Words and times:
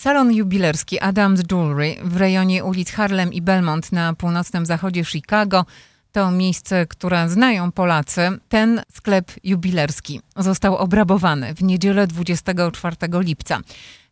Salon 0.00 0.32
jubilerski 0.32 1.00
Adams 1.00 1.40
Jewelry 1.52 1.96
w 2.02 2.16
rejonie 2.16 2.64
ulic 2.64 2.90
Harlem 2.90 3.32
i 3.32 3.42
Belmont 3.42 3.92
na 3.92 4.14
północnym 4.14 4.66
zachodzie 4.66 5.04
Chicago 5.04 5.64
to 6.12 6.30
miejsce, 6.30 6.86
które 6.86 7.28
znają 7.28 7.72
Polacy. 7.72 8.28
Ten 8.48 8.82
sklep 8.92 9.32
jubilerski 9.44 10.20
został 10.36 10.76
obrabowany 10.76 11.54
w 11.54 11.62
niedzielę 11.62 12.06
24 12.06 12.96
lipca. 13.12 13.60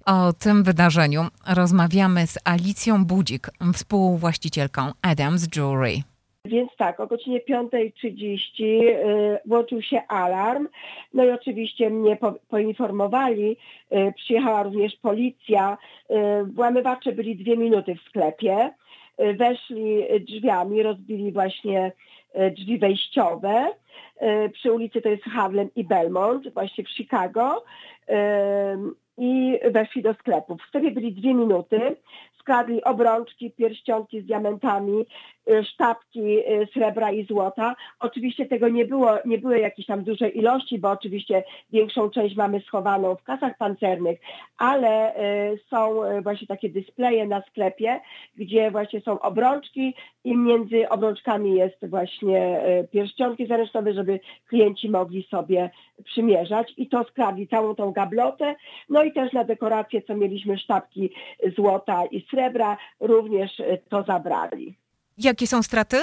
O 0.04 0.32
tym 0.32 0.64
wydarzeniu 0.64 1.28
rozmawiamy 1.46 2.26
z 2.26 2.38
Alicją 2.44 3.04
Budzik, 3.04 3.50
współwłaścicielką 3.74 4.92
Adams 5.02 5.46
Jewelry. 5.56 6.02
Więc 6.44 6.76
tak, 6.76 7.00
o 7.00 7.06
godzinie 7.06 7.40
5.30 7.40 8.62
y, 8.62 9.38
włączył 9.46 9.82
się 9.82 10.02
alarm. 10.08 10.68
No 11.14 11.24
i 11.24 11.30
oczywiście 11.30 11.90
mnie 11.90 12.16
po, 12.16 12.34
poinformowali. 12.48 13.56
Y, 13.92 14.12
przyjechała 14.16 14.62
również 14.62 14.96
policja. 14.96 15.78
Y, 16.10 16.14
włamywacze 16.44 17.12
byli 17.12 17.36
dwie 17.36 17.56
minuty 17.56 17.94
w 17.94 18.08
sklepie. 18.08 18.70
Weszli 19.38 20.04
drzwiami, 20.20 20.82
rozbili 20.82 21.32
właśnie 21.32 21.92
drzwi 22.50 22.78
wejściowe. 22.78 23.66
Przy 24.52 24.72
ulicy 24.72 25.00
to 25.00 25.08
jest 25.08 25.22
Harlem 25.22 25.70
i 25.76 25.84
Belmont, 25.84 26.54
właśnie 26.54 26.84
w 26.84 26.90
Chicago. 26.90 27.64
I 29.18 29.58
weszli 29.70 30.02
do 30.02 30.14
sklepu. 30.14 30.56
W 30.56 30.62
sklepie 30.62 30.90
byli 30.90 31.12
dwie 31.12 31.34
minuty. 31.34 31.96
Skradli 32.40 32.84
obrączki, 32.84 33.50
pierścionki 33.50 34.20
z 34.20 34.26
diamentami, 34.26 35.06
sztabki 35.64 36.38
y, 36.38 36.68
srebra 36.72 37.12
i 37.12 37.26
złota. 37.26 37.76
Oczywiście 38.00 38.46
tego 38.46 38.68
nie 38.68 38.84
było, 38.84 39.18
nie 39.24 39.38
były 39.38 39.58
jakieś 39.58 39.86
tam 39.86 40.04
duże 40.04 40.28
ilości, 40.28 40.78
bo 40.78 40.90
oczywiście 40.90 41.44
większą 41.72 42.10
część 42.10 42.36
mamy 42.36 42.60
schowaną 42.60 43.14
w 43.14 43.22
kasach 43.22 43.56
pancernych, 43.58 44.20
ale 44.58 45.16
y, 45.52 45.58
są 45.70 46.04
y, 46.04 46.22
właśnie 46.22 46.46
takie 46.46 46.68
dyspleje 46.68 47.26
na 47.26 47.42
sklepie, 47.42 48.00
gdzie 48.36 48.70
właśnie 48.70 49.00
są 49.00 49.20
obrączki 49.20 49.94
i 50.24 50.36
między 50.36 50.88
obrączkami 50.88 51.54
jest 51.54 51.86
właśnie 51.86 52.60
y, 52.80 52.88
pierścionki 52.88 53.46
zaręcznowe, 53.46 53.92
żeby 53.92 54.20
klienci 54.48 54.90
mogli 54.90 55.26
sobie 55.30 55.70
przymierzać 56.04 56.72
i 56.76 56.88
to 56.88 57.04
skradli 57.04 57.48
całą 57.48 57.74
tą 57.74 57.92
gablotę. 57.92 58.54
No 58.88 59.02
i 59.02 59.12
też 59.12 59.32
na 59.32 59.44
dekorację, 59.44 60.02
co 60.02 60.16
mieliśmy 60.16 60.58
sztabki 60.58 61.10
złota 61.56 62.04
i 62.06 62.26
srebra, 62.30 62.76
również 63.00 63.60
y, 63.60 63.78
to 63.88 64.02
zabrali. 64.02 64.76
Jakie 65.18 65.46
są 65.46 65.62
straty? 65.62 65.96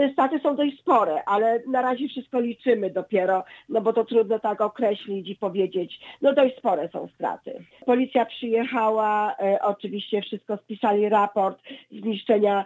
Y, 0.00 0.12
Straty 0.12 0.38
są 0.38 0.56
dość 0.56 0.78
spore, 0.80 1.24
ale 1.24 1.62
na 1.68 1.82
razie 1.82 2.08
wszystko 2.08 2.40
liczymy 2.40 2.90
dopiero, 2.90 3.44
no 3.68 3.80
bo 3.80 3.92
to 3.92 4.04
trudno 4.04 4.38
tak 4.38 4.60
określić 4.60 5.28
i 5.28 5.36
powiedzieć. 5.36 6.00
No 6.22 6.32
dość 6.32 6.56
spore 6.56 6.88
są 6.88 7.08
straty. 7.14 7.64
Policja 7.86 8.26
przyjechała, 8.26 9.34
e, 9.40 9.58
oczywiście 9.62 10.22
wszystko 10.22 10.56
spisali 10.56 11.08
raport 11.08 11.58
zniszczenia 11.90 12.64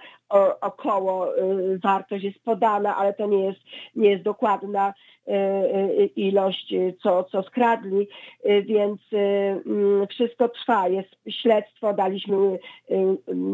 około 0.61 1.39
e, 1.39 1.43
wartość 1.79 2.25
jest 2.25 2.45
podana, 2.45 2.97
ale 2.97 3.15
to 3.15 3.27
nie 3.27 3.45
jest, 3.45 3.61
nie 3.97 4.11
jest 4.11 4.23
dokładna 4.23 4.95
e, 5.29 5.33
e, 5.33 6.05
ilość, 6.05 6.75
co, 7.03 7.25
co 7.25 7.43
skradli, 7.43 8.09
więc 8.45 9.01
mm, 9.13 10.07
wszystko 10.07 10.49
trwa, 10.49 10.89
jest 10.89 11.09
śledztwo, 11.29 11.93
daliśmy 11.93 12.59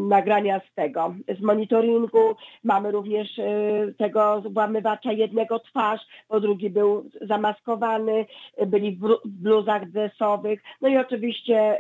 nagrania 0.09 0.61
z 0.61 0.75
tego, 0.75 1.15
z 1.39 1.41
monitoringu, 1.41 2.37
mamy 2.65 2.91
również 2.91 3.41
tego 3.99 4.43
włamywacza 4.51 5.13
jednego 5.13 5.59
twarz, 5.59 6.01
bo 6.29 6.41
drugi 6.41 6.71
był 6.71 7.11
zamaskowany, 7.21 8.27
byli 8.67 8.97
w 8.97 9.19
bluzach 9.25 9.91
dresowych, 9.91 10.63
no 10.81 10.89
i 10.89 10.97
oczywiście 10.97 11.79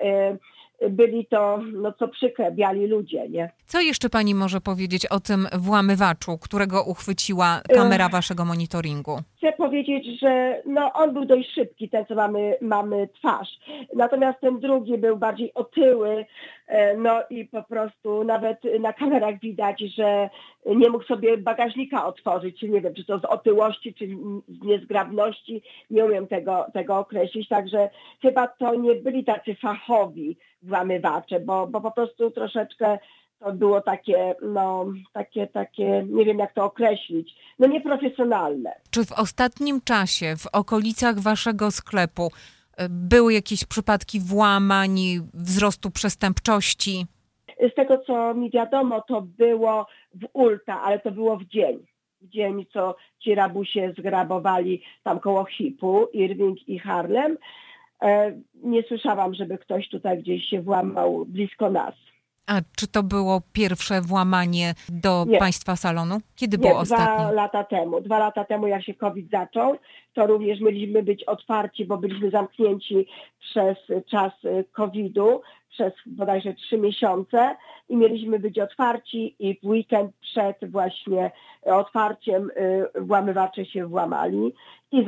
byli 0.90 1.26
to, 1.26 1.58
no 1.72 1.92
co 1.92 2.08
przykre, 2.08 2.52
biali 2.52 2.86
ludzie, 2.86 3.28
nie? 3.28 3.52
Co 3.66 3.80
jeszcze 3.80 4.10
pani 4.10 4.34
może 4.34 4.60
powiedzieć 4.60 5.06
o 5.06 5.20
tym 5.20 5.48
włamywaczu, 5.58 6.38
którego 6.38 6.84
uchwyciła 6.84 7.60
kamera 7.74 8.08
waszego 8.08 8.44
monitoringu? 8.44 9.22
Chcę 9.42 9.52
powiedzieć, 9.52 10.20
że 10.20 10.62
no, 10.66 10.92
on 10.92 11.14
był 11.14 11.24
dość 11.24 11.54
szybki, 11.54 11.88
ten 11.88 12.06
co 12.06 12.14
mamy, 12.14 12.56
mamy 12.60 13.08
twarz. 13.08 13.58
Natomiast 13.94 14.40
ten 14.40 14.60
drugi 14.60 14.98
był 14.98 15.16
bardziej 15.16 15.54
otyły, 15.54 16.26
e, 16.66 16.96
no 16.96 17.20
i 17.30 17.44
po 17.44 17.62
prostu 17.62 18.24
nawet 18.24 18.58
na 18.80 18.92
kamerach 18.92 19.40
widać, 19.40 19.80
że 19.80 20.30
nie 20.66 20.90
mógł 20.90 21.04
sobie 21.04 21.38
bagażnika 21.38 22.06
otworzyć. 22.06 22.62
Nie 22.62 22.80
wiem, 22.80 22.94
czy 22.94 23.04
to 23.04 23.18
z 23.18 23.24
otyłości, 23.24 23.94
czy 23.94 24.06
z 24.48 24.64
niezgrabności. 24.64 25.62
Nie 25.90 26.04
umiem 26.04 26.26
tego, 26.26 26.66
tego 26.74 26.98
określić. 26.98 27.48
Także 27.48 27.90
chyba 28.20 28.48
to 28.48 28.74
nie 28.74 28.94
byli 28.94 29.24
tacy 29.24 29.54
fachowi 29.54 30.36
włamywacze, 30.62 31.40
bo, 31.40 31.66
bo 31.66 31.80
po 31.80 31.90
prostu 31.90 32.30
troszeczkę 32.30 32.98
to 33.44 33.52
było 33.52 33.80
takie, 33.80 34.34
no, 34.42 34.86
takie, 35.12 35.46
takie, 35.46 36.04
nie 36.08 36.24
wiem 36.24 36.38
jak 36.38 36.54
to 36.54 36.64
określić, 36.64 37.34
no 37.58 37.66
nieprofesjonalne. 37.66 38.74
Czy 38.90 39.04
w 39.04 39.12
ostatnim 39.12 39.80
czasie 39.80 40.36
w 40.36 40.46
okolicach 40.52 41.18
waszego 41.18 41.70
sklepu 41.70 42.30
e, 42.76 42.88
były 42.88 43.34
jakieś 43.34 43.64
przypadki 43.64 44.20
włamań, 44.20 44.98
wzrostu 45.34 45.90
przestępczości? 45.90 47.06
Z 47.72 47.74
tego 47.74 47.98
co 47.98 48.34
mi 48.34 48.50
wiadomo, 48.50 49.00
to 49.08 49.22
było 49.22 49.86
w 50.14 50.26
Ulta, 50.32 50.82
ale 50.82 50.98
to 50.98 51.10
było 51.10 51.36
w 51.36 51.44
dzień. 51.44 51.86
W 52.20 52.28
dzień, 52.28 52.66
co 52.72 52.96
ci 53.18 53.34
rabusie 53.34 53.94
zgrabowali 53.98 54.82
tam 55.02 55.20
koło 55.20 55.44
Hipu, 55.44 56.06
Irving 56.12 56.68
i 56.68 56.78
Harlem. 56.78 57.36
E, 58.02 58.32
nie 58.54 58.82
słyszałam, 58.82 59.34
żeby 59.34 59.58
ktoś 59.58 59.88
tutaj 59.88 60.18
gdzieś 60.18 60.44
się 60.44 60.60
włamał 60.60 61.24
blisko 61.26 61.70
nas. 61.70 61.94
A 62.46 62.60
czy 62.76 62.88
to 62.88 63.02
było 63.02 63.42
pierwsze 63.52 64.00
włamanie 64.00 64.74
do 64.88 65.24
Nie. 65.28 65.38
państwa 65.38 65.76
salonu? 65.76 66.20
Kiedy 66.36 66.56
Nie, 66.56 66.60
było 66.68 66.84
dwa 66.84 66.96
ostatnie? 66.96 67.32
lata 67.32 67.64
temu. 67.64 68.00
Dwa 68.00 68.18
lata 68.18 68.44
temu, 68.44 68.66
jak 68.66 68.84
się 68.84 68.94
COVID 68.94 69.30
zaczął, 69.30 69.76
to 70.14 70.26
również 70.26 70.60
mieliśmy 70.60 71.02
być 71.02 71.24
otwarci, 71.24 71.84
bo 71.84 71.96
byliśmy 71.98 72.30
zamknięci 72.30 73.06
przez 73.40 73.76
czas 74.06 74.32
y, 74.44 74.64
COVID-u, 74.72 75.40
przez 75.70 75.92
bodajże 76.06 76.54
trzy 76.54 76.78
miesiące 76.78 77.56
i 77.88 77.96
mieliśmy 77.96 78.38
być 78.38 78.58
otwarci 78.58 79.36
i 79.38 79.58
w 79.62 79.64
weekend 79.66 80.12
przed 80.20 80.70
właśnie 80.70 81.30
otwarciem 81.62 82.50
y, 82.96 83.00
włamywacze 83.00 83.64
się 83.64 83.86
włamali 83.86 84.54
i 84.92 85.04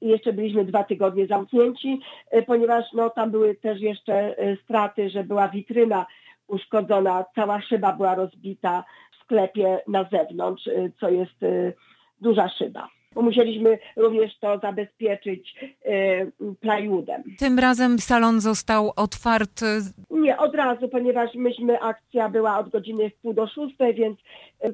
jeszcze 0.00 0.32
byliśmy 0.32 0.64
dwa 0.64 0.84
tygodnie 0.84 1.26
zamknięci, 1.26 2.00
y, 2.36 2.42
ponieważ 2.42 2.84
no, 2.92 3.10
tam 3.10 3.30
były 3.30 3.54
też 3.54 3.80
jeszcze 3.80 4.36
straty, 4.64 5.10
że 5.10 5.24
była 5.24 5.48
witryna 5.48 6.06
uszkodzona, 6.48 7.24
cała 7.34 7.60
szyba 7.62 7.92
była 7.92 8.14
rozbita 8.14 8.84
w 9.12 9.24
sklepie 9.24 9.78
na 9.88 10.04
zewnątrz, 10.12 10.66
y, 10.66 10.92
co 11.00 11.08
jest 11.08 11.42
y, 11.42 11.72
duża 12.20 12.48
szyba. 12.48 12.88
Musieliśmy 13.16 13.78
również 13.96 14.38
to 14.38 14.58
zabezpieczyć 14.58 15.54
y, 15.86 16.32
plywoodem. 16.60 17.22
Tym 17.38 17.58
razem 17.58 17.98
salon 17.98 18.40
został 18.40 18.92
otwarty. 18.96 19.66
Nie 20.10 20.38
od 20.38 20.54
razu, 20.54 20.88
ponieważ 20.88 21.34
myśmy, 21.34 21.80
akcja 21.80 22.28
była 22.28 22.58
od 22.58 22.68
godziny 22.68 23.10
w 23.10 23.14
pół 23.14 23.34
do 23.34 23.46
szóstej, 23.46 23.94
więc 23.94 24.18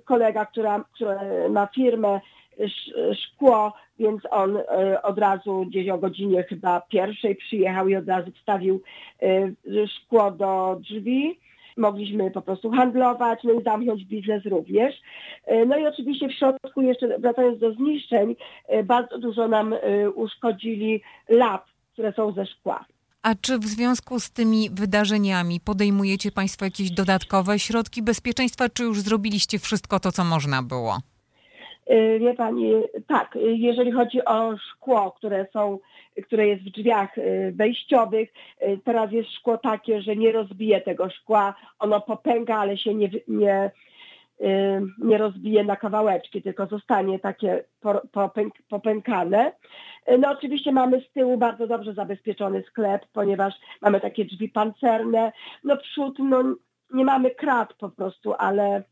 kolega, 0.04 0.46
która, 0.46 0.84
która 0.94 1.20
ma 1.50 1.66
firmę 1.66 2.20
sz- 2.58 3.18
szkło, 3.18 3.72
więc 3.98 4.22
on 4.30 4.58
od 5.02 5.18
razu 5.18 5.64
gdzieś 5.66 5.88
o 5.88 5.98
godzinie 5.98 6.42
chyba 6.42 6.80
pierwszej 6.80 7.36
przyjechał 7.36 7.88
i 7.88 7.96
od 7.96 8.08
razu 8.08 8.30
wstawił 8.32 8.82
szkło 9.86 10.30
do 10.30 10.76
drzwi. 10.80 11.38
Mogliśmy 11.78 12.30
po 12.30 12.42
prostu 12.42 12.70
handlować, 12.70 13.40
no 13.44 13.52
i 13.52 13.62
zamknąć 13.62 14.04
biznes 14.04 14.44
również. 14.44 14.94
Y, 15.52 15.66
No 15.66 15.78
i 15.78 15.86
oczywiście 15.86 16.28
w 16.28 16.32
środku 16.32 16.80
jeszcze, 16.82 17.18
wracając 17.18 17.58
do 17.58 17.72
zniszczeń, 17.72 18.36
y, 18.74 18.84
bardzo 18.84 19.18
dużo 19.18 19.48
nam 19.48 19.72
y, 19.72 20.10
uszkodzili 20.10 21.02
lat, 21.28 21.64
które 21.92 22.12
są 22.12 22.32
ze 22.32 22.46
szkła. 22.46 22.84
A 23.22 23.34
czy 23.34 23.58
w 23.58 23.64
związku 23.64 24.20
z 24.20 24.30
tymi 24.30 24.70
wydarzeniami 24.70 25.60
podejmujecie 25.60 26.32
Państwo 26.32 26.64
jakieś 26.64 26.90
dodatkowe 26.90 27.58
środki 27.58 28.02
bezpieczeństwa, 28.02 28.68
czy 28.68 28.82
już 28.82 29.00
zrobiliście 29.00 29.58
wszystko 29.58 30.00
to, 30.00 30.12
co 30.12 30.24
można 30.24 30.62
było? 30.62 30.98
Wie 32.20 32.34
pani, 32.34 32.72
tak, 33.06 33.38
jeżeli 33.42 33.92
chodzi 33.92 34.24
o 34.24 34.56
szkło, 34.56 35.12
które 35.12 35.46
są, 35.52 35.78
które 36.26 36.46
jest 36.48 36.62
w 36.62 36.70
drzwiach 36.70 37.18
y, 37.18 37.52
wejściowych, 37.56 38.32
y, 38.62 38.78
teraz 38.84 39.12
jest 39.12 39.30
szkło 39.30 39.58
takie, 39.58 40.02
że 40.02 40.16
nie 40.16 40.32
rozbije 40.32 40.80
tego 40.80 41.10
szkła, 41.10 41.54
ono 41.78 42.00
popęka, 42.00 42.56
ale 42.56 42.78
się 42.78 42.94
nie, 42.94 43.10
nie, 43.28 43.70
y, 44.40 44.46
nie 44.98 45.18
rozbije 45.18 45.64
na 45.64 45.76
kawałeczki, 45.76 46.42
tylko 46.42 46.66
zostanie 46.66 47.18
takie 47.18 47.64
po- 47.80 48.02
popęk, 48.12 48.54
popękane. 48.68 49.52
No 50.18 50.30
oczywiście 50.30 50.72
mamy 50.72 51.00
z 51.00 51.12
tyłu 51.12 51.36
bardzo 51.36 51.66
dobrze 51.66 51.94
zabezpieczony 51.94 52.62
sklep, 52.62 53.06
ponieważ 53.12 53.54
mamy 53.82 54.00
takie 54.00 54.24
drzwi 54.24 54.48
pancerne. 54.48 55.32
No 55.64 55.76
przód, 55.76 56.18
no 56.18 56.42
nie 56.94 57.04
mamy 57.04 57.30
krat 57.30 57.74
po 57.74 57.88
prostu, 57.88 58.34
ale 58.38 58.82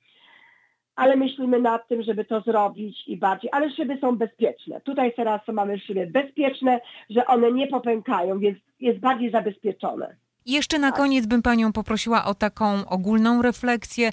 ale 0.96 1.16
myślimy 1.16 1.60
nad 1.60 1.88
tym, 1.88 2.02
żeby 2.02 2.25
to 2.25 2.40
zrobić 2.40 3.08
i 3.08 3.16
bardziej, 3.16 3.50
ale 3.52 3.70
szyby 3.70 3.98
są 4.00 4.16
bezpieczne. 4.16 4.81
Tutaj 4.81 5.12
teraz 5.16 5.40
mamy 5.52 5.78
szyby 5.78 6.06
bezpieczne, 6.06 6.81
że 7.10 7.26
one 7.26 7.52
nie 7.52 7.66
popękają, 7.66 8.38
więc 8.38 8.58
jest 8.81 8.98
bardziej 8.98 9.31
zabezpieczone. 9.31 10.16
Jeszcze 10.46 10.78
na 10.78 10.93
koniec 10.93 11.26
bym 11.26 11.43
panią 11.43 11.72
poprosiła 11.72 12.25
o 12.25 12.34
taką 12.34 12.88
ogólną 12.88 13.43
refleksję. 13.43 14.10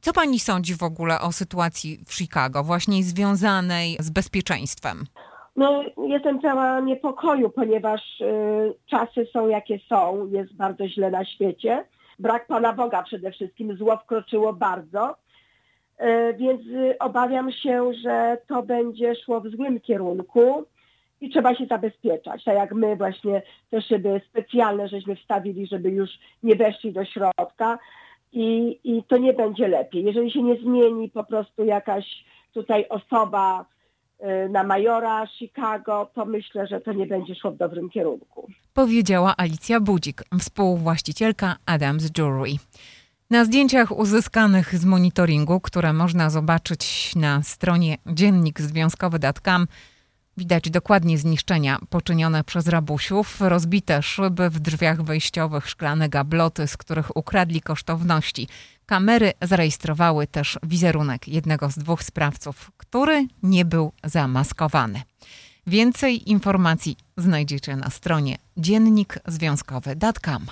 Co 0.00 0.12
pani 0.12 0.38
sądzi 0.38 0.74
w 0.74 0.82
ogóle 0.82 1.20
o 1.20 1.32
sytuacji 1.32 1.98
w 2.06 2.14
Chicago, 2.14 2.64
właśnie 2.64 3.02
związanej 3.02 3.96
z 4.00 4.10
bezpieczeństwem? 4.10 5.04
No, 5.56 5.82
jestem 6.08 6.40
cała 6.40 6.80
niepokoju, 6.80 7.50
ponieważ 7.50 8.20
y, 8.20 8.74
czasy 8.86 9.26
są 9.32 9.48
jakie 9.48 9.78
są, 9.88 10.28
jest 10.32 10.54
bardzo 10.56 10.88
źle 10.88 11.10
na 11.10 11.24
świecie. 11.24 11.84
Brak 12.18 12.46
Pana 12.46 12.72
Boga 12.72 13.02
przede 13.02 13.32
wszystkim, 13.32 13.76
zło 13.76 13.96
wkroczyło 13.96 14.52
bardzo. 14.52 15.16
Y, 16.02 16.34
więc 16.34 16.60
obawiam 16.98 17.52
się, 17.52 17.92
że 17.94 18.38
to 18.46 18.62
będzie 18.62 19.14
szło 19.14 19.40
w 19.40 19.48
złym 19.48 19.80
kierunku 19.80 20.64
i 21.20 21.30
trzeba 21.30 21.54
się 21.54 21.66
zabezpieczać. 21.66 22.44
Tak 22.44 22.54
jak 22.54 22.74
my 22.74 22.96
właśnie 22.96 23.42
te 23.70 23.82
szyby 23.82 24.20
specjalne 24.28 24.88
żeśmy 24.88 25.16
wstawili, 25.16 25.66
żeby 25.66 25.90
już 25.90 26.10
nie 26.42 26.56
weszli 26.56 26.92
do 26.92 27.04
środka 27.04 27.78
i, 28.32 28.78
i 28.84 29.02
to 29.02 29.16
nie 29.16 29.32
będzie 29.32 29.68
lepiej. 29.68 30.04
Jeżeli 30.04 30.30
się 30.30 30.42
nie 30.42 30.56
zmieni 30.56 31.08
po 31.08 31.24
prostu 31.24 31.64
jakaś 31.64 32.24
tutaj 32.54 32.86
osoba 32.88 33.64
y, 34.20 34.48
na 34.48 34.64
majora 34.64 35.26
Chicago, 35.26 36.10
to 36.14 36.24
myślę, 36.24 36.66
że 36.66 36.80
to 36.80 36.92
nie 36.92 37.06
będzie 37.06 37.34
szło 37.34 37.50
w 37.50 37.56
dobrym 37.56 37.90
kierunku. 37.90 38.48
Powiedziała 38.74 39.34
Alicja 39.36 39.80
Budzik, 39.80 40.22
współwłaścicielka 40.38 41.56
Adams 41.66 42.10
Jewelry. 42.18 42.56
Na 43.30 43.44
zdjęciach 43.44 43.98
uzyskanych 43.98 44.78
z 44.78 44.84
monitoringu, 44.84 45.60
które 45.60 45.92
można 45.92 46.30
zobaczyć 46.30 47.12
na 47.16 47.42
stronie 47.42 47.98
dziennikzwiązkowy.com, 48.06 49.66
widać 50.36 50.70
dokładnie 50.70 51.18
zniszczenia 51.18 51.78
poczynione 51.90 52.44
przez 52.44 52.68
rabusiów, 52.68 53.40
rozbite 53.40 54.02
szyby 54.02 54.50
w 54.50 54.60
drzwiach 54.60 55.02
wejściowych, 55.02 55.68
szklane 55.68 56.08
gabloty, 56.08 56.66
z 56.66 56.76
których 56.76 57.16
ukradli 57.16 57.60
kosztowności. 57.60 58.48
Kamery 58.86 59.32
zarejestrowały 59.42 60.26
też 60.26 60.58
wizerunek 60.62 61.28
jednego 61.28 61.70
z 61.70 61.78
dwóch 61.78 62.02
sprawców, 62.02 62.70
który 62.76 63.26
nie 63.42 63.64
był 63.64 63.92
zamaskowany. 64.04 65.02
Więcej 65.66 66.30
informacji 66.30 66.96
znajdziecie 67.16 67.76
na 67.76 67.90
stronie 67.90 68.36
dziennikzwiązkowy.com. 68.56 70.46